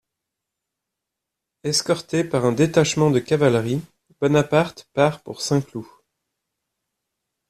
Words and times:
Escorté 1.63 2.23
par 2.23 2.45
un 2.45 2.53
détachement 2.53 3.11
de 3.11 3.19
cavalerie, 3.19 3.81
Bonaparte 4.19 4.89
part 4.93 5.21
pour 5.21 5.41
Saint-Cloud. 5.41 5.85